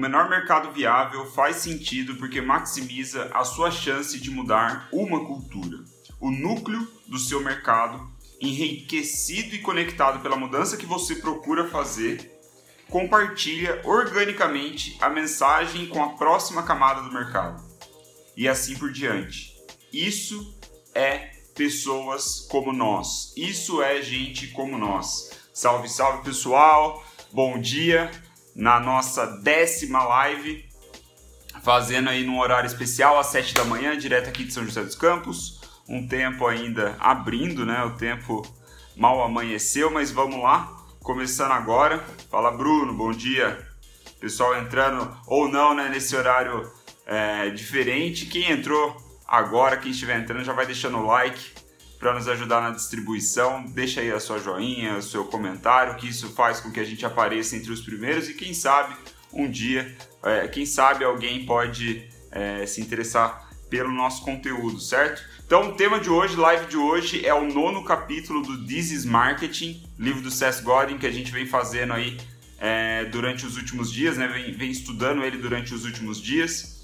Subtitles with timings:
[0.00, 5.84] menor mercado viável faz sentido porque maximiza a sua chance de mudar uma cultura.
[6.18, 8.08] O núcleo do seu mercado,
[8.40, 12.32] enriquecido e conectado pela mudança que você procura fazer,
[12.88, 17.62] compartilha organicamente a mensagem com a próxima camada do mercado.
[18.34, 19.54] E assim por diante.
[19.92, 20.58] Isso
[20.94, 23.34] é pessoas como nós.
[23.36, 25.30] Isso é gente como nós.
[25.52, 27.04] Salve, salve pessoal.
[27.32, 28.10] Bom dia
[28.54, 30.64] na nossa décima live,
[31.62, 34.94] fazendo aí num horário especial às 7 da manhã, direto aqui de São José dos
[34.94, 35.60] Campos.
[35.88, 37.82] Um tempo ainda abrindo, né?
[37.84, 38.42] O tempo
[38.96, 40.70] mal amanheceu, mas vamos lá.
[41.02, 42.04] Começando agora.
[42.30, 43.66] Fala Bruno, bom dia.
[44.20, 45.88] Pessoal entrando ou não, né?
[45.88, 46.70] Nesse horário
[47.06, 48.26] é, diferente.
[48.26, 51.59] Quem entrou agora, quem estiver entrando, já vai deixando o like
[52.00, 53.62] para nos ajudar na distribuição.
[53.66, 57.04] Deixa aí a sua joinha, o seu comentário, que isso faz com que a gente
[57.04, 58.96] apareça entre os primeiros e quem sabe
[59.32, 65.22] um dia, é, quem sabe alguém pode é, se interessar pelo nosso conteúdo, certo?
[65.46, 69.04] Então, o tema de hoje, live de hoje, é o nono capítulo do This is
[69.04, 72.16] Marketing, livro do Seth Godin que a gente vem fazendo aí
[72.58, 74.26] é, durante os últimos dias, né?
[74.26, 76.80] Vem, vem estudando ele durante os últimos dias.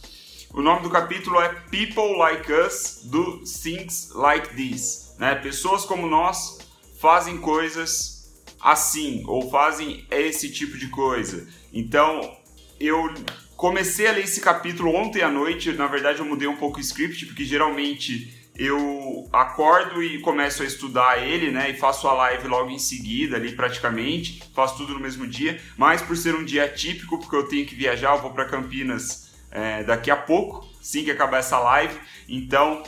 [0.52, 5.05] O nome do capítulo é People Like Us do Things Like This.
[5.18, 5.34] Né?
[5.36, 6.58] Pessoas como nós
[7.00, 8.16] fazem coisas
[8.60, 11.46] assim ou fazem esse tipo de coisa.
[11.72, 12.36] Então
[12.80, 13.12] eu
[13.56, 15.72] comecei a ler esse capítulo ontem à noite.
[15.72, 20.66] Na verdade, eu mudei um pouco o script porque geralmente eu acordo e começo a
[20.66, 21.70] estudar ele, né?
[21.70, 24.42] E faço a live logo em seguida, ali praticamente.
[24.54, 25.60] Faço tudo no mesmo dia.
[25.76, 29.30] Mas por ser um dia típico, porque eu tenho que viajar, eu vou para Campinas
[29.50, 31.98] é, daqui a pouco, assim que acabar essa live.
[32.28, 32.82] Então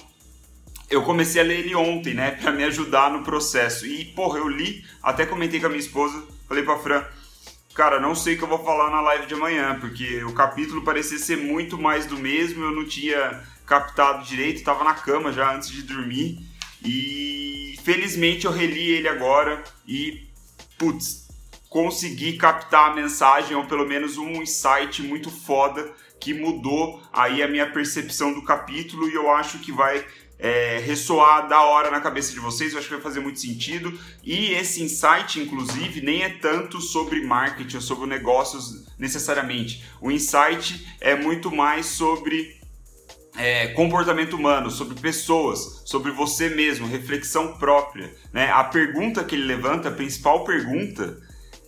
[0.90, 3.86] eu comecei a ler ele ontem, né, para me ajudar no processo.
[3.86, 7.04] E, porra, eu li, até comentei com a minha esposa, falei pra Fran,
[7.74, 10.82] cara, não sei o que eu vou falar na live de amanhã, porque o capítulo
[10.82, 15.54] parecia ser muito mais do mesmo, eu não tinha captado direito, tava na cama já
[15.54, 16.38] antes de dormir.
[16.82, 20.26] E felizmente eu reli ele agora e,
[20.78, 21.28] putz,
[21.68, 27.48] consegui captar a mensagem, ou pelo menos um insight muito foda que mudou aí a
[27.48, 30.04] minha percepção do capítulo e eu acho que vai
[30.38, 33.98] é, ressoar da hora na cabeça de vocês, eu acho que vai fazer muito sentido.
[34.22, 39.84] E esse insight, inclusive, nem é tanto sobre marketing ou sobre negócios necessariamente.
[40.00, 42.56] O insight é muito mais sobre
[43.36, 48.14] é, comportamento humano, sobre pessoas, sobre você mesmo, reflexão própria.
[48.32, 48.50] Né?
[48.50, 51.18] A pergunta que ele levanta, a principal pergunta,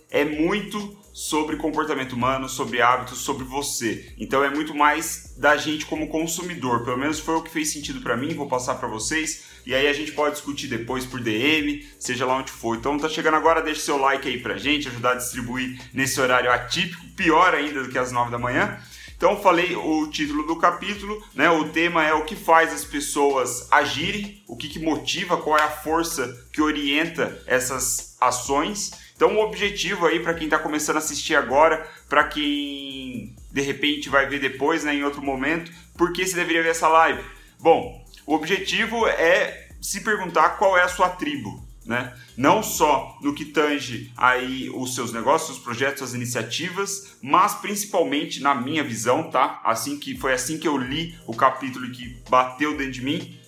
[0.09, 4.13] é muito sobre comportamento humano, sobre hábitos, sobre você.
[4.17, 6.83] Então é muito mais da gente como consumidor.
[6.83, 9.43] Pelo menos foi o que fez sentido para mim, vou passar para vocês.
[9.65, 12.77] E aí a gente pode discutir depois por DM, seja lá onde for.
[12.77, 16.51] Então tá chegando agora, deixa seu like aí pra gente, ajudar a distribuir nesse horário
[16.51, 18.79] atípico, pior ainda do que às 9 da manhã.
[19.21, 21.47] Então falei o título do capítulo, né?
[21.47, 25.61] O tema é o que faz as pessoas agirem, o que, que motiva, qual é
[25.61, 28.89] a força que orienta essas ações.
[29.21, 34.09] Então, o objetivo aí para quem está começando a assistir agora, para quem de repente
[34.09, 37.23] vai ver depois, né, em outro momento, por que você deveria ver essa live?
[37.59, 42.17] Bom, o objetivo é se perguntar qual é a sua tribo, né?
[42.35, 48.41] Não só no que tange aí os seus negócios, os projetos, as iniciativas, mas principalmente
[48.41, 49.61] na minha visão, tá?
[49.63, 53.39] Assim que foi assim que eu li o capítulo que bateu dentro de mim,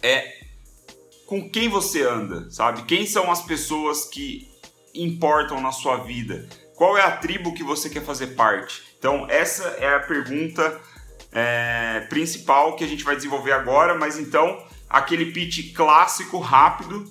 [0.00, 0.42] é
[1.26, 2.82] com quem você anda, sabe?
[2.82, 4.51] Quem são as pessoas que
[4.94, 6.48] importam na sua vida?
[6.76, 8.82] Qual é a tribo que você quer fazer parte?
[8.98, 10.80] Então, essa é a pergunta
[11.30, 17.04] é, principal que a gente vai desenvolver agora, mas então, aquele pitch clássico, rápido.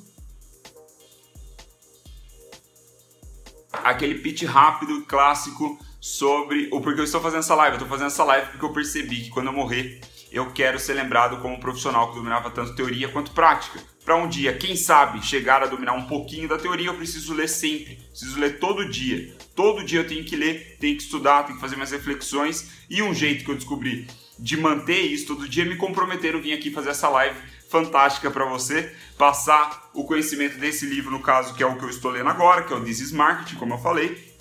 [3.71, 7.75] Aquele pitch rápido, clássico, sobre o porquê eu estou fazendo essa live.
[7.75, 10.93] Eu estou fazendo essa live porque eu percebi que quando eu morrer, eu quero ser
[10.93, 15.23] lembrado como um profissional que dominava tanto teoria quanto prática para um dia, quem sabe,
[15.23, 19.35] chegar a dominar um pouquinho da teoria, eu preciso ler sempre, preciso ler todo dia.
[19.55, 22.71] Todo dia eu tenho que ler, tenho que estudar, tenho que fazer minhas reflexões.
[22.89, 24.07] E um jeito que eu descobri
[24.39, 27.37] de manter isso todo dia, me comprometer a vir aqui fazer essa live
[27.69, 31.89] fantástica para você, passar o conhecimento desse livro, no caso, que é o que eu
[31.89, 34.31] estou lendo agora, que é o This is Marketing, como eu falei.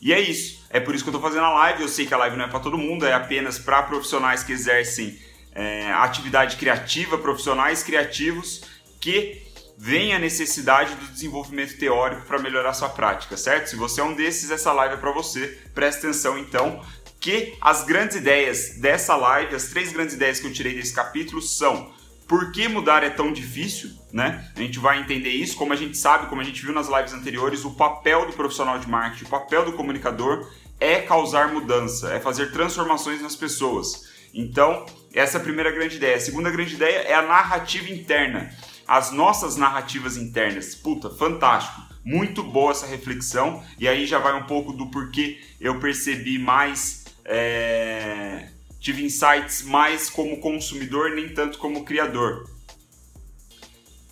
[0.00, 0.64] E é isso.
[0.70, 1.82] É por isso que eu estou fazendo a live.
[1.82, 4.52] Eu sei que a live não é para todo mundo, é apenas para profissionais que
[4.52, 5.18] exercem
[5.52, 8.62] é, atividade criativa, profissionais criativos
[9.06, 9.40] que
[9.78, 13.68] vem a necessidade do desenvolvimento teórico para melhorar sua prática, certo?
[13.68, 15.56] Se você é um desses, essa live é para você.
[15.72, 16.82] Presta atenção então
[17.20, 21.40] que as grandes ideias dessa live, as três grandes ideias que eu tirei desse capítulo
[21.40, 21.94] são
[22.26, 24.50] por que mudar é tão difícil, né?
[24.56, 27.12] A gente vai entender isso, como a gente sabe, como a gente viu nas lives
[27.12, 30.50] anteriores, o papel do profissional de marketing, o papel do comunicador
[30.80, 34.16] é causar mudança, é fazer transformações nas pessoas.
[34.34, 36.16] Então, essa é a primeira grande ideia.
[36.16, 38.52] A segunda grande ideia é a narrativa interna,
[38.86, 40.74] as nossas narrativas internas.
[40.74, 41.82] Puta, fantástico.
[42.04, 43.64] Muito boa essa reflexão.
[43.78, 47.04] E aí já vai um pouco do porquê eu percebi mais.
[47.24, 48.48] É...
[48.78, 52.48] Tive insights mais como consumidor, nem tanto como criador.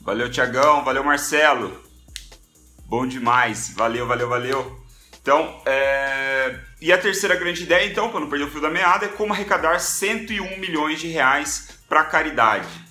[0.01, 0.85] Valeu, Tiagão.
[0.85, 1.81] Valeu, Marcelo.
[2.87, 3.73] Bom demais.
[3.77, 4.85] Valeu, valeu, valeu.
[5.23, 6.59] Então, é...
[6.81, 9.33] e a terceira grande ideia, então, para não perder o fio da meada, é como
[9.33, 12.84] arrecadar 101 milhões de reais para caridade.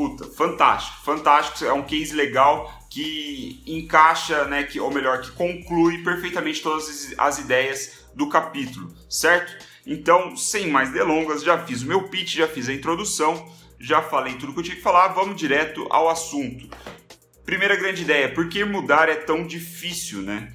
[0.00, 1.62] Puta, fantástico, fantástico.
[1.62, 7.38] É um case legal que encaixa, né, que, ou melhor, que conclui perfeitamente todas as
[7.38, 9.62] ideias do capítulo, certo?
[9.86, 13.46] Então, sem mais delongas, já fiz o meu pitch, já fiz a introdução,
[13.78, 16.74] já falei tudo que eu tinha que falar, vamos direto ao assunto.
[17.44, 20.50] Primeira grande ideia, por que mudar é tão difícil, né?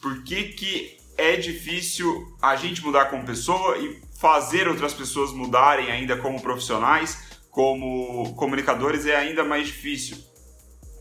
[0.00, 5.90] Por que, que é difícil a gente mudar como pessoa e fazer outras pessoas mudarem
[5.90, 7.25] ainda como profissionais,
[7.56, 10.18] como comunicadores é ainda mais difícil?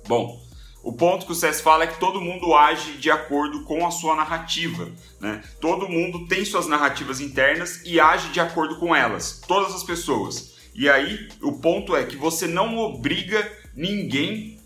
[0.08, 0.42] Bom,
[0.82, 3.92] o ponto que o Cés fala é que todo mundo age de acordo com a
[3.92, 4.90] sua narrativa.
[5.20, 5.44] Né?
[5.60, 9.42] Todo mundo tem suas narrativas internas e age de acordo com elas.
[9.46, 10.56] Todas as pessoas.
[10.74, 14.58] E aí, o ponto é que você não obriga ninguém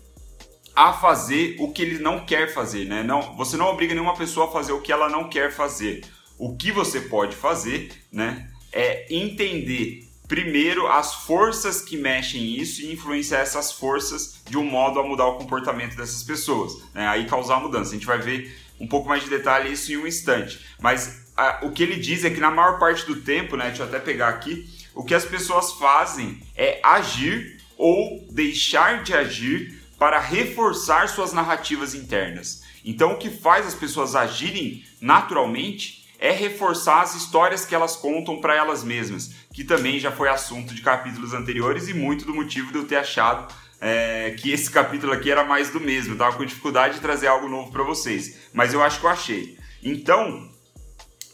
[0.76, 3.02] a fazer o que ele não quer fazer, né?
[3.02, 6.04] Não, você não obriga nenhuma pessoa a fazer o que ela não quer fazer.
[6.38, 12.92] O que você pode fazer, né, é entender primeiro as forças que mexem isso e
[12.92, 17.08] influenciar essas forças de um modo a mudar o comportamento dessas pessoas, né?
[17.08, 17.90] Aí causar mudança.
[17.90, 20.64] A gente vai ver um pouco mais de detalhe isso em um instante.
[20.80, 23.82] Mas a, o que ele diz é que na maior parte do tempo, né, deixa
[23.82, 29.82] eu até pegar aqui, o que as pessoas fazem é agir ou deixar de agir
[29.98, 32.62] para reforçar suas narrativas internas.
[32.84, 38.40] Então, o que faz as pessoas agirem naturalmente é reforçar as histórias que elas contam
[38.40, 42.72] para elas mesmas, que também já foi assunto de capítulos anteriores e muito do motivo
[42.72, 46.14] de eu ter achado é, que esse capítulo aqui era mais do mesmo.
[46.14, 49.10] Eu tava com dificuldade de trazer algo novo para vocês, mas eu acho que eu
[49.10, 49.58] achei.
[49.82, 50.50] Então,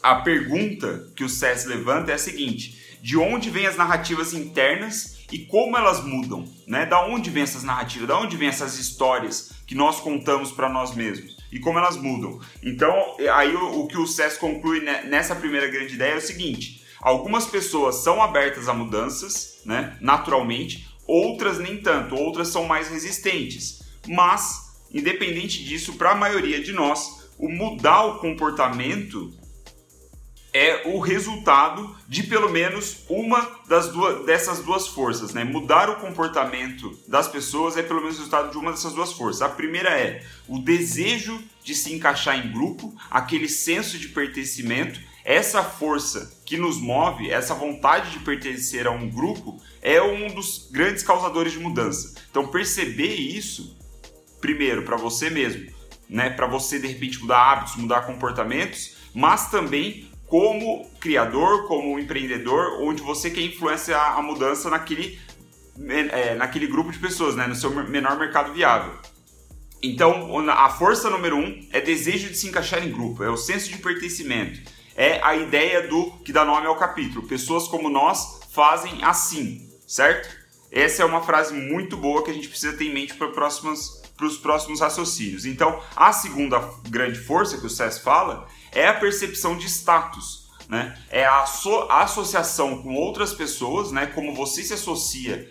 [0.03, 5.19] a pergunta que o Cess levanta é a seguinte: de onde vêm as narrativas internas
[5.31, 6.85] e como elas mudam, né?
[6.85, 10.93] Da onde vem essas narrativas, da onde vem essas histórias que nós contamos para nós
[10.93, 12.41] mesmos e como elas mudam.
[12.61, 16.76] Então, aí o, o que o SES conclui nessa primeira grande ideia é o seguinte:
[17.07, 19.97] algumas pessoas são abertas a mudanças, né?
[20.01, 23.81] Naturalmente, outras nem tanto, outras são mais resistentes.
[24.05, 29.33] Mas, independente disso, para a maioria de nós, o mudar o comportamento
[30.51, 35.45] é o resultado de pelo menos uma das duas, dessas duas forças, né?
[35.45, 39.41] Mudar o comportamento das pessoas é pelo menos o resultado de uma dessas duas forças.
[39.41, 45.61] A primeira é o desejo de se encaixar em grupo, aquele senso de pertencimento, essa
[45.61, 51.03] força que nos move, essa vontade de pertencer a um grupo, é um dos grandes
[51.03, 52.15] causadores de mudança.
[52.31, 53.77] Então perceber isso,
[54.39, 55.69] primeiro para você mesmo,
[56.09, 56.29] né?
[56.29, 63.01] Para você de repente mudar hábitos, mudar comportamentos, mas também como criador, como empreendedor, onde
[63.01, 65.19] você quer influenciar a mudança naquele,
[66.11, 67.47] é, naquele grupo de pessoas, né?
[67.47, 68.93] no seu menor mercado viável.
[69.83, 73.69] Então, a força número um é desejo de se encaixar em grupo, é o senso
[73.69, 74.59] de pertencimento,
[74.97, 77.27] é a ideia do que dá nome ao capítulo.
[77.27, 80.27] Pessoas como nós fazem assim, certo?
[80.71, 84.37] Essa é uma frase muito boa que a gente precisa ter em mente para os
[84.37, 85.45] próximos raciocínios.
[85.45, 90.47] Então, a segunda grande força que o Cés fala é a percepção de status.
[90.67, 90.97] Né?
[91.09, 94.07] É a, so, a associação com outras pessoas, né?
[94.07, 95.49] como você se associa,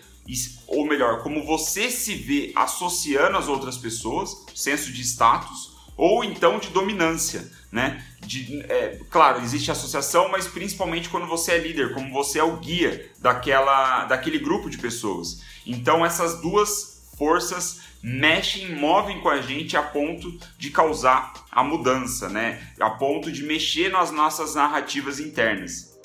[0.67, 6.59] ou melhor, como você se vê associando as outras pessoas, senso de status, ou então
[6.59, 7.49] de dominância.
[7.71, 8.05] Né?
[8.19, 12.57] De, é, claro, existe associação, mas principalmente quando você é líder, como você é o
[12.57, 15.41] guia daquela, daquele grupo de pessoas.
[15.65, 22.29] Então essas duas forças mexem, movem com a gente a ponto de causar a mudança,
[22.29, 22.61] né?
[22.79, 25.97] A ponto de mexer nas nossas narrativas internas.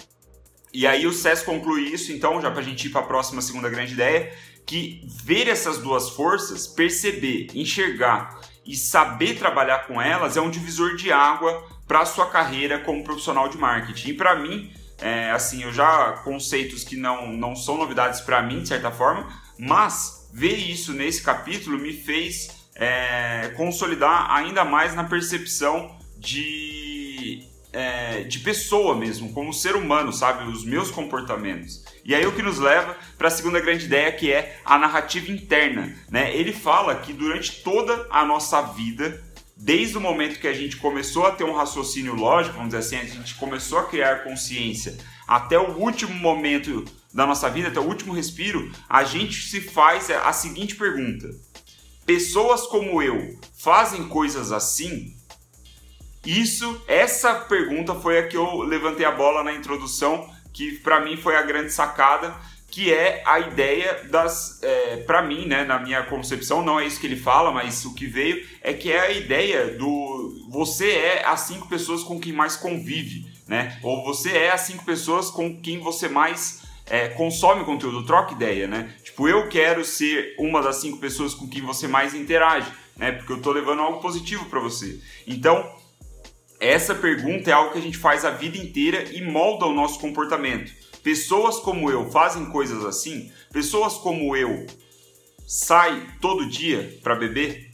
[0.73, 3.43] E aí o SES conclui isso, então, já para a gente ir para a próxima
[3.43, 4.33] segunda grande ideia,
[4.67, 10.97] que ver essas duas forças, perceber, enxergar e saber trabalhar com elas é um divisor
[10.97, 14.11] de água para sua carreira como profissional de marketing.
[14.11, 18.63] E para mim, é, assim, eu já conceitos que não, não são novidades para mim,
[18.63, 25.05] de certa forma, mas ver isso nesse capítulo me fez é, consolidar ainda mais na
[25.05, 30.45] percepção de é, de pessoa mesmo, como ser humano, sabe?
[30.45, 31.83] Os meus comportamentos.
[32.05, 35.31] E aí o que nos leva para a segunda grande ideia, que é a narrativa
[35.31, 35.95] interna.
[36.11, 36.37] Né?
[36.37, 39.23] Ele fala que durante toda a nossa vida,
[39.63, 42.97] desde o momento que a gente começou a ter um raciocínio lógico, vamos dizer assim,
[42.97, 47.87] a gente começou a criar consciência, até o último momento da nossa vida, até o
[47.87, 51.31] último respiro, a gente se faz a seguinte pergunta:
[52.05, 55.17] pessoas como eu fazem coisas assim?
[56.27, 61.17] Isso, essa pergunta foi a que eu levantei a bola na introdução, que para mim
[61.17, 62.35] foi a grande sacada,
[62.73, 66.99] que é a ideia das, é, para mim, né, na minha concepção, não é isso
[66.99, 71.27] que ele fala, mas o que veio é que é a ideia do você é
[71.27, 73.79] as cinco pessoas com quem mais convive, né?
[73.83, 78.67] Ou você é as cinco pessoas com quem você mais é, consome conteúdo, troca ideia,
[78.67, 78.95] né?
[79.05, 83.13] Tipo, eu quero ser uma das cinco pessoas com quem você mais interage, né?
[83.13, 84.99] Porque eu tô levando algo positivo para você.
[85.27, 85.71] Então,
[86.59, 90.01] essa pergunta é algo que a gente faz a vida inteira e molda o nosso
[90.01, 90.73] comportamento.
[91.03, 93.31] Pessoas como eu fazem coisas assim?
[93.53, 94.67] Pessoas como eu
[95.47, 97.71] saem todo dia para beber?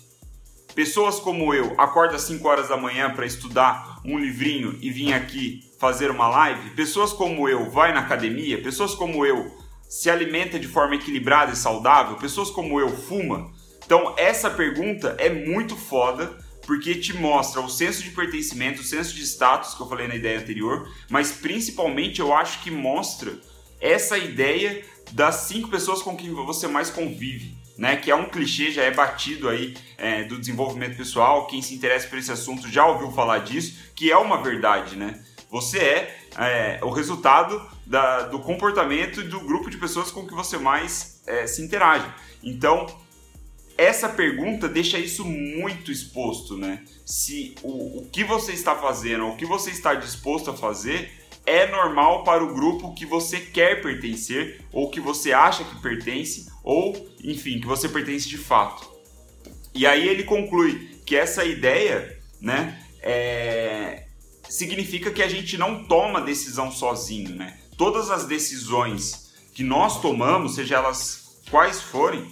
[0.75, 5.13] Pessoas como eu acordam às 5 horas da manhã para estudar um livrinho e vir
[5.13, 6.71] aqui fazer uma live?
[6.71, 8.63] Pessoas como eu vai na academia?
[8.63, 9.55] Pessoas como eu
[9.89, 12.17] se alimenta de forma equilibrada e saudável?
[12.17, 13.53] Pessoas como eu fuma?
[13.85, 19.15] Então essa pergunta é muito foda porque te mostra o senso de pertencimento, o senso
[19.15, 23.41] de status que eu falei na ideia anterior, mas principalmente eu acho que mostra
[23.81, 27.57] essa ideia das cinco pessoas com quem você mais convive.
[27.79, 31.47] Né, que é um clichê, já é batido aí é, do desenvolvimento pessoal.
[31.47, 35.23] Quem se interessa por esse assunto já ouviu falar disso, que é uma verdade, né?
[35.49, 40.35] Você é, é o resultado da, do comportamento e do grupo de pessoas com que
[40.35, 42.13] você mais é, se interage.
[42.43, 42.85] Então,
[43.79, 46.83] essa pergunta deixa isso muito exposto, né?
[47.07, 51.09] Se o, o que você está fazendo, o que você está disposto a fazer
[51.47, 56.49] é normal para o grupo que você quer pertencer, ou que você acha que pertence,
[56.65, 58.91] ou enfim, que você pertence de fato.
[59.73, 64.09] E aí ele conclui que essa ideia, né, é...
[64.49, 67.57] significa que a gente não toma decisão sozinho, né?
[67.77, 72.27] Todas as decisões que nós tomamos, seja elas quais forem,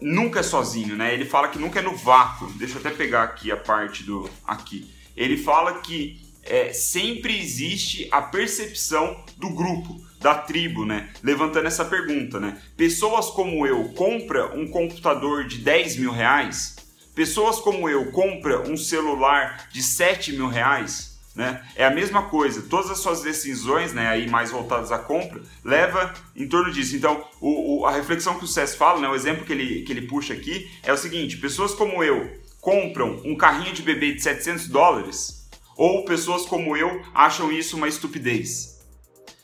[0.00, 1.12] nunca é sozinho, né?
[1.12, 2.50] Ele fala que nunca é no vácuo.
[2.52, 4.90] Deixa eu até pegar aqui a parte do aqui.
[5.16, 11.10] Ele fala que é, sempre existe a percepção do grupo, da tribo, né?
[11.22, 12.60] Levantando essa pergunta, né?
[12.76, 16.76] Pessoas como eu compra um computador de 10 mil reais?
[17.14, 21.09] Pessoas como eu compra um celular de 7 mil reais?
[21.34, 21.64] Né?
[21.76, 26.12] É a mesma coisa, todas as suas decisões, né, aí mais voltadas à compra, leva
[26.34, 26.96] em torno disso.
[26.96, 29.92] Então, o, o, a reflexão que o Cés fala, né, o exemplo que ele, que
[29.92, 34.22] ele puxa aqui é o seguinte: pessoas como eu compram um carrinho de bebê de
[34.22, 38.80] 700 dólares, ou pessoas como eu acham isso uma estupidez.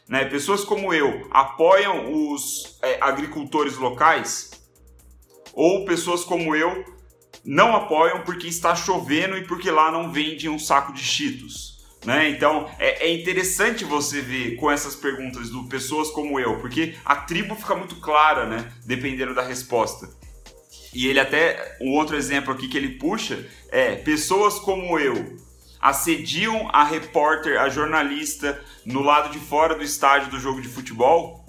[0.08, 0.24] Né?
[0.24, 4.50] Pessoas como eu apoiam os é, agricultores locais,
[5.52, 6.84] ou pessoas como eu
[7.44, 11.75] não apoiam porque está chovendo e porque lá não vende um saco de cheetos.
[12.04, 12.28] Né?
[12.30, 17.16] Então é, é, interessante você ver com essas perguntas do pessoas como eu, porque a
[17.16, 18.72] tribo fica muito clara, né?
[18.84, 20.08] Dependendo da resposta.
[20.94, 25.36] E ele até um outro exemplo aqui que ele puxa é pessoas como eu
[25.80, 31.44] assediam a repórter, a jornalista no lado de fora do estádio do jogo de futebol,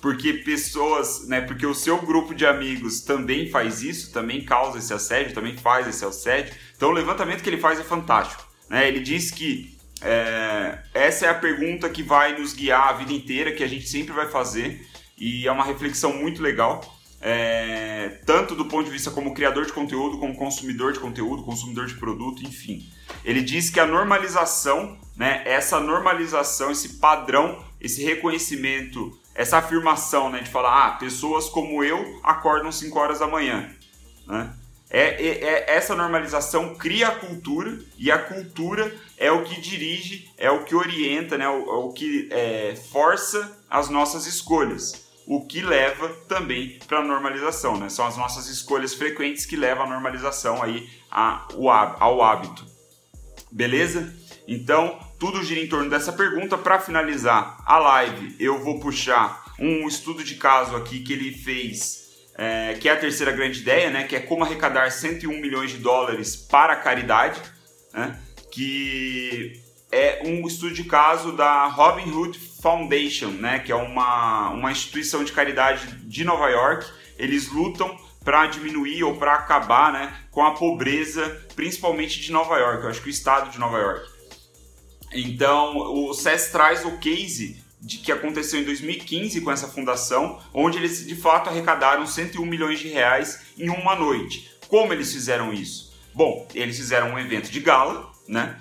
[0.00, 4.92] porque pessoas, né, porque o seu grupo de amigos também faz isso, também causa esse
[4.92, 6.54] assédio, também faz esse assédio.
[6.76, 8.45] Então o levantamento que ele faz é fantástico.
[8.68, 8.88] Né?
[8.88, 13.52] Ele diz que é, essa é a pergunta que vai nos guiar a vida inteira,
[13.52, 16.80] que a gente sempre vai fazer, e é uma reflexão muito legal,
[17.20, 21.86] é, tanto do ponto de vista como criador de conteúdo, como consumidor de conteúdo, consumidor
[21.86, 22.86] de produto, enfim.
[23.24, 30.40] Ele diz que a normalização, né, essa normalização, esse padrão, esse reconhecimento, essa afirmação né,
[30.40, 33.70] de falar, ah, pessoas como eu acordam 5 horas da manhã.
[34.26, 34.52] Né?
[34.88, 40.30] É, é, é, essa normalização cria a cultura e a cultura é o que dirige,
[40.38, 45.44] é o que orienta, né, o, é o que é, força as nossas escolhas, o
[45.44, 47.76] que leva também para a normalização.
[47.76, 47.88] Né?
[47.88, 51.46] São as nossas escolhas frequentes que levam à normalização aí a,
[51.98, 52.64] ao hábito.
[53.50, 54.14] Beleza?
[54.46, 56.56] Então, tudo gira em torno dessa pergunta.
[56.56, 62.05] Para finalizar a live, eu vou puxar um estudo de caso aqui que ele fez
[62.36, 65.78] é, que é a terceira grande ideia, né, que é como arrecadar 101 milhões de
[65.78, 67.40] dólares para a caridade,
[67.92, 68.18] né,
[68.52, 74.70] que é um estudo de caso da Robin Hood Foundation, né, que é uma, uma
[74.70, 76.86] instituição de caridade de Nova York.
[77.18, 82.82] Eles lutam para diminuir ou para acabar né, com a pobreza, principalmente de Nova York,
[82.82, 84.10] eu acho que o estado de Nova York.
[85.12, 90.76] Então, o SES traz o case de que aconteceu em 2015 com essa fundação, onde
[90.76, 94.50] eles de fato arrecadaram 101 milhões de reais em uma noite.
[94.66, 95.94] Como eles fizeram isso?
[96.12, 98.58] Bom, eles fizeram um evento de gala, né?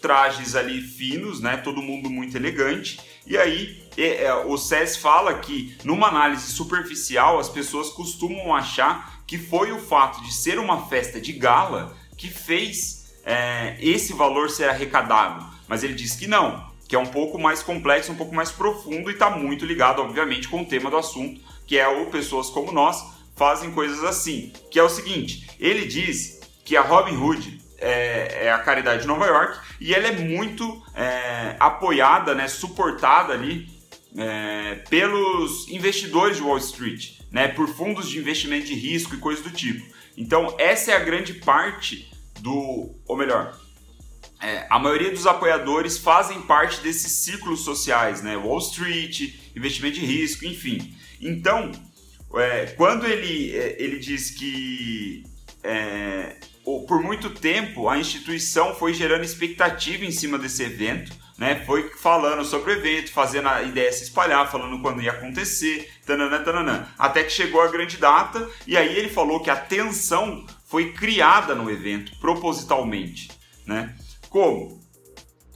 [0.00, 1.58] Trajes ali finos, né?
[1.58, 2.98] Todo mundo muito elegante.
[3.26, 9.22] E aí é, é, o SES fala que numa análise superficial as pessoas costumam achar
[9.26, 14.48] que foi o fato de ser uma festa de gala que fez é, esse valor
[14.48, 15.46] ser arrecadado.
[15.68, 19.08] Mas ele diz que não, que é um pouco mais complexo, um pouco mais profundo
[19.08, 22.70] e está muito ligado, obviamente, com o tema do assunto, que é o pessoas como
[22.70, 23.02] nós
[23.34, 24.52] fazem coisas assim.
[24.70, 29.08] Que é o seguinte: ele diz que a Robin Hood é, é a caridade de
[29.08, 33.70] Nova York e ela é muito é, apoiada, né, suportada ali
[34.14, 39.42] é, pelos investidores de Wall Street, né, por fundos de investimento de risco e coisas
[39.42, 39.82] do tipo.
[40.14, 43.58] Então, essa é a grande parte do, ou melhor,
[44.42, 48.36] é, a maioria dos apoiadores fazem parte desses círculos sociais, né?
[48.36, 50.96] Wall Street, investimento de risco, enfim.
[51.20, 51.70] Então,
[52.34, 55.22] é, quando ele, é, ele diz que
[55.62, 56.36] é,
[56.88, 61.62] por muito tempo a instituição foi gerando expectativa em cima desse evento, né?
[61.64, 66.42] Foi falando sobre o evento, fazendo a ideia se espalhar, falando quando ia acontecer, tananã,
[66.42, 70.92] tananã, até que chegou a grande data e aí ele falou que a tensão foi
[70.92, 73.30] criada no evento propositalmente,
[73.64, 73.94] né?
[74.32, 74.80] Como?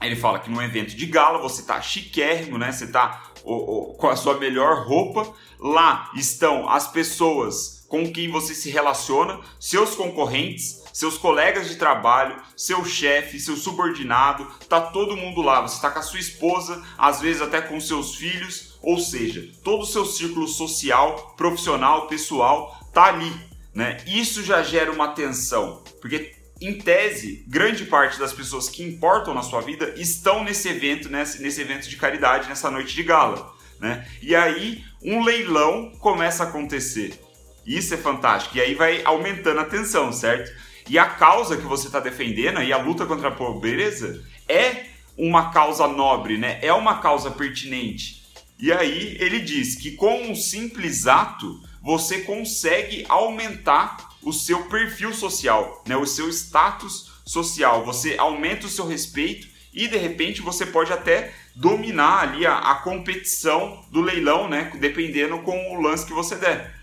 [0.02, 2.70] Ele fala que num evento de gala você tá chiquérrimo, né?
[2.70, 5.26] Você tá com a sua melhor roupa.
[5.58, 12.42] Lá estão as pessoas com quem você se relaciona, seus concorrentes, seus colegas de trabalho,
[12.54, 15.62] seu chefe, seu subordinado, tá todo mundo lá.
[15.62, 19.84] Você tá com a sua esposa, às vezes até com seus filhos, ou seja, todo
[19.84, 23.32] o seu círculo social, profissional, pessoal tá ali,
[23.72, 23.96] né?
[24.06, 29.42] Isso já gera uma tensão, porque em tese, grande parte das pessoas que importam na
[29.42, 33.54] sua vida estão nesse evento, nesse, nesse evento de caridade, nessa noite de gala.
[33.78, 34.06] Né?
[34.22, 37.20] E aí um leilão começa a acontecer.
[37.66, 38.56] Isso é fantástico.
[38.56, 40.50] E aí vai aumentando a tensão, certo?
[40.88, 44.86] E a causa que você está defendendo, aí a luta contra a pobreza, é
[45.18, 46.58] uma causa nobre, né?
[46.62, 48.24] É uma causa pertinente.
[48.58, 55.14] E aí ele diz que com um simples ato você consegue aumentar o seu perfil
[55.14, 57.84] social, né, o seu status social.
[57.84, 62.74] Você aumenta o seu respeito e de repente você pode até dominar ali a, a
[62.74, 66.74] competição do leilão, né, dependendo com o lance que você der.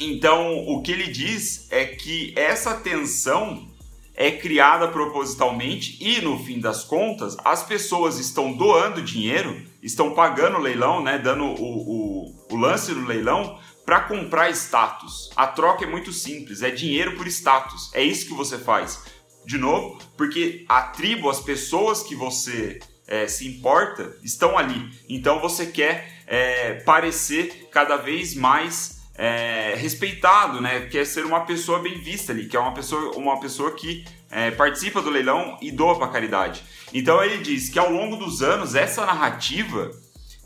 [0.00, 3.68] Então, o que ele diz é que essa tensão
[4.12, 10.56] é criada propositalmente e no fim das contas as pessoas estão doando dinheiro, estão pagando
[10.56, 13.56] o leilão, né, dando o, o, o lance do leilão
[13.90, 15.32] para comprar status.
[15.34, 17.90] A troca é muito simples, é dinheiro por status.
[17.92, 19.02] É isso que você faz.
[19.44, 24.88] De novo, porque a tribo, as pessoas que você é, se importa, estão ali.
[25.08, 30.82] Então você quer é, parecer cada vez mais é, respeitado, né?
[30.82, 34.52] Quer ser uma pessoa bem vista ali, que é uma pessoa, uma pessoa que é,
[34.52, 36.62] participa do leilão e doa para caridade.
[36.94, 39.90] Então ele diz que ao longo dos anos essa narrativa,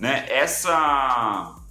[0.01, 0.25] né?
[0.31, 1.63] Essa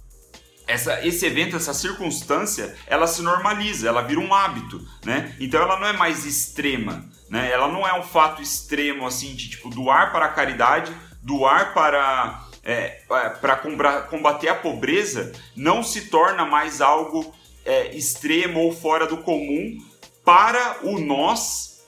[0.66, 5.34] essa, esse evento, essa circunstância, ela se normaliza, ela vira um hábito, né?
[5.38, 7.50] Então ela não é mais extrema, né?
[7.50, 12.48] Ela não é um fato extremo assim de tipo doar para a caridade, doar para
[12.62, 19.06] é, é para combater a pobreza, não se torna mais algo é, extremo ou fora
[19.06, 19.78] do comum
[20.24, 21.84] para o nós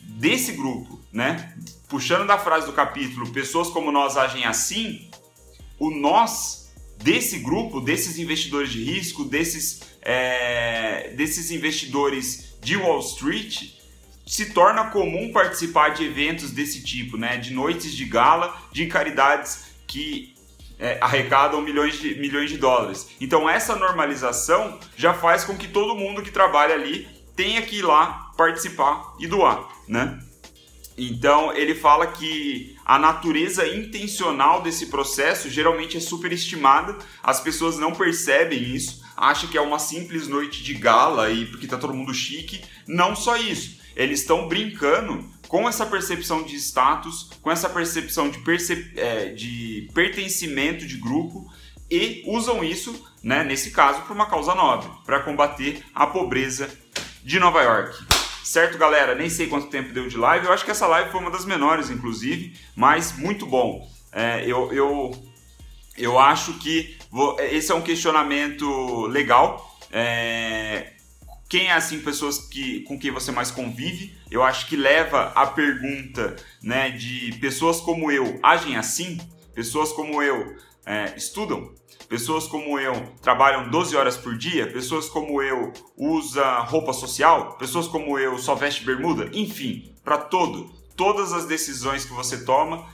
[0.00, 1.54] desse grupo, né?
[1.88, 5.10] Puxando da frase do capítulo, pessoas como nós agem assim,
[5.78, 6.63] o nós
[7.04, 13.74] desse grupo, desses investidores de risco, desses, é, desses investidores de Wall Street,
[14.26, 17.36] se torna comum participar de eventos desse tipo, né?
[17.36, 20.34] de noites de gala, de caridades que
[20.78, 23.10] é, arrecadam milhões de, milhões de dólares.
[23.20, 27.82] Então essa normalização já faz com que todo mundo que trabalha ali tenha que ir
[27.82, 30.18] lá participar e doar, né?
[30.96, 37.92] Então ele fala que a natureza intencional desse processo geralmente é superestimada, as pessoas não
[37.92, 42.12] percebem isso, acham que é uma simples noite de gala e porque tá todo mundo
[42.12, 42.62] chique.
[42.86, 48.40] Não só isso, eles estão brincando com essa percepção de status, com essa percepção de,
[48.96, 51.50] é, de pertencimento de grupo
[51.90, 56.68] e usam isso, né, nesse caso, para uma causa nobre, para combater a pobreza
[57.22, 58.13] de Nova York.
[58.44, 59.14] Certo, galera?
[59.14, 60.44] Nem sei quanto tempo deu de live.
[60.44, 63.90] Eu acho que essa live foi uma das menores, inclusive, mas muito bom.
[64.12, 65.24] É, eu, eu,
[65.96, 69.78] eu acho que vou, esse é um questionamento legal.
[69.90, 70.92] É,
[71.48, 74.14] quem é assim pessoas que com quem você mais convive.
[74.30, 79.18] Eu acho que leva a pergunta, né, de pessoas como eu agem assim,
[79.54, 81.72] pessoas como eu é, estudam,
[82.08, 87.86] pessoas como eu trabalham 12 horas por dia, pessoas como eu usa roupa social, pessoas
[87.86, 92.86] como eu só veste bermuda, enfim, para todo, todas as decisões que você toma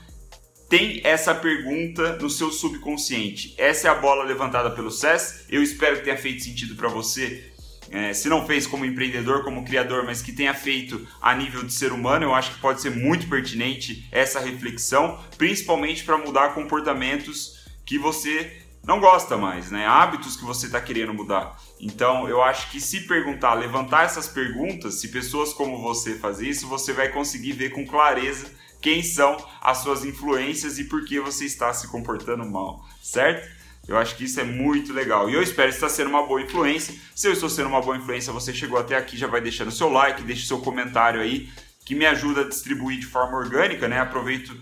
[0.71, 3.53] tem essa pergunta no seu subconsciente.
[3.57, 5.43] Essa é a bola levantada pelo SES.
[5.49, 7.50] Eu espero que tenha feito sentido para você.
[7.91, 11.73] É, se não fez como empreendedor, como criador, mas que tenha feito a nível de
[11.73, 17.65] ser humano, eu acho que pode ser muito pertinente essa reflexão, principalmente para mudar comportamentos
[17.85, 19.85] que você não gosta mais, né?
[19.85, 21.59] Hábitos que você está querendo mudar.
[21.79, 26.67] Então, eu acho que se perguntar, levantar essas perguntas, se pessoas como você fazem isso,
[26.67, 28.49] você vai conseguir ver com clareza
[28.81, 33.60] quem são as suas influências e por que você está se comportando mal, certo?
[33.87, 35.29] Eu acho que isso é muito legal.
[35.29, 36.95] E eu espero estar sendo uma boa influência.
[37.15, 39.89] Se eu estou sendo uma boa influência, você chegou até aqui, já vai deixando seu
[39.89, 41.49] like, deixe seu comentário aí,
[41.83, 43.99] que me ajuda a distribuir de forma orgânica, né?
[43.99, 44.55] Aproveito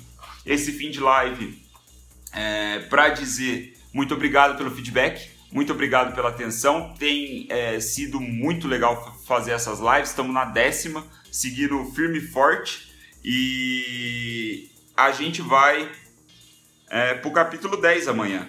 [0.45, 1.61] esse fim de live
[2.33, 6.93] é, para dizer muito obrigado pelo feedback, muito obrigado pela atenção.
[6.97, 10.09] Tem é, sido muito legal fazer essas lives.
[10.09, 12.93] Estamos na décima, seguindo firme e forte.
[13.23, 15.91] E a gente vai
[16.89, 18.47] é, para o capítulo 10 amanhã,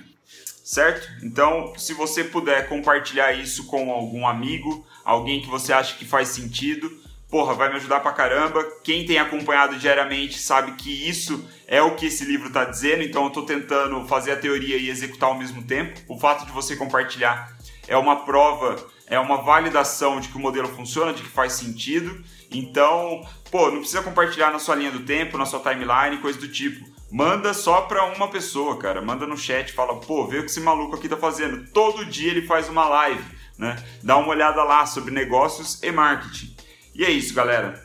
[0.70, 1.08] certo?
[1.20, 6.28] Então, se você puder compartilhar isso com algum amigo, alguém que você acha que faz
[6.28, 6.88] sentido,
[7.28, 8.62] porra, vai me ajudar pra caramba.
[8.84, 13.24] Quem tem acompanhado diariamente sabe que isso é o que esse livro está dizendo, então
[13.24, 15.98] eu tô tentando fazer a teoria e executar ao mesmo tempo.
[16.06, 17.52] O fato de você compartilhar
[17.88, 18.76] é uma prova,
[19.08, 22.24] é uma validação de que o modelo funciona, de que faz sentido.
[22.48, 26.46] Então, pô, não precisa compartilhar na sua linha do tempo, na sua timeline, coisa do
[26.46, 26.99] tipo.
[27.10, 29.02] Manda só pra uma pessoa, cara.
[29.02, 31.68] Manda no chat, fala, pô, vê o que esse maluco aqui tá fazendo.
[31.72, 33.24] Todo dia ele faz uma live,
[33.58, 33.76] né?
[34.02, 36.56] Dá uma olhada lá sobre negócios e marketing.
[36.94, 37.84] E é isso, galera.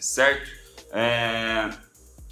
[0.00, 0.50] Certo?
[0.92, 1.87] É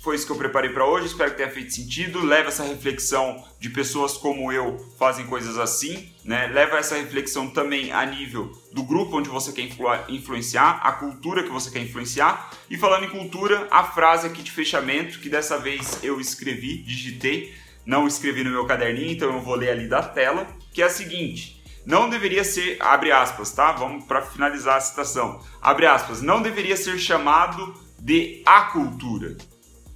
[0.07, 1.09] foi isso que eu preparei para hoje.
[1.09, 2.25] Espero que tenha feito sentido.
[2.25, 6.47] Leva essa reflexão de pessoas como eu fazem coisas assim, né?
[6.47, 11.43] Leva essa reflexão também a nível do grupo onde você quer influ influenciar, a cultura
[11.43, 12.53] que você quer influenciar.
[12.71, 17.53] E falando em cultura, a frase aqui de fechamento que dessa vez eu escrevi, digitei,
[17.85, 20.89] não escrevi no meu caderninho, então eu vou ler ali da tela, que é a
[20.89, 23.73] seguinte: não deveria ser, abre aspas, tá?
[23.73, 25.45] Vamos para finalizar a citação.
[25.61, 29.37] Abre aspas, não deveria ser chamado de a cultura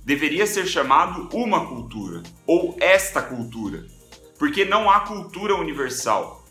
[0.04, 3.86] deveria ser chamado uma cultura ou esta cultura,
[4.38, 6.44] porque não há cultura universal,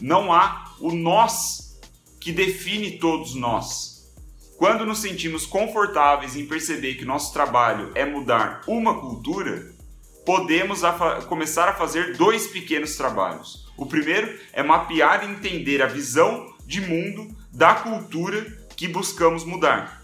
[0.00, 1.80] não há o nós
[2.20, 4.12] que define todos nós.
[4.56, 9.74] Quando nos sentimos confortáveis em perceber que nosso trabalho é mudar uma cultura,
[10.24, 13.66] podemos a começar a fazer dois pequenos trabalhos.
[13.76, 18.40] O primeiro é mapear e entender a visão de mundo da cultura
[18.76, 20.01] que buscamos mudar.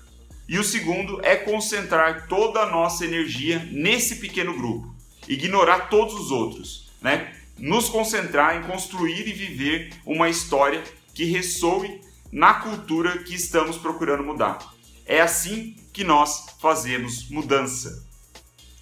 [0.49, 4.95] E o segundo é concentrar toda a nossa energia nesse pequeno grupo,
[5.29, 7.35] ignorar todos os outros, né?
[7.59, 10.83] Nos concentrar em construir e viver uma história
[11.13, 12.01] que ressoe
[12.33, 14.59] na cultura que estamos procurando mudar.
[15.05, 18.07] É assim que nós fazemos mudança.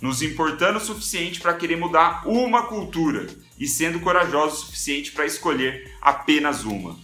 [0.01, 3.27] Nos importando o suficiente para querer mudar uma cultura
[3.59, 6.97] e sendo corajosos o suficiente para escolher apenas uma.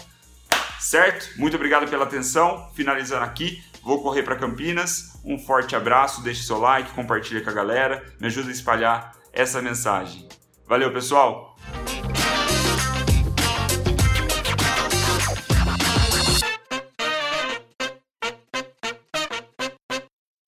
[0.78, 1.30] Certo?
[1.38, 2.68] Muito obrigado pela atenção.
[2.74, 5.20] Finalizando aqui, Vou correr para Campinas.
[5.24, 9.60] Um forte abraço, deixe seu like, compartilhe com a galera, me ajuda a espalhar essa
[9.60, 10.28] mensagem.
[10.66, 11.51] Valeu, pessoal!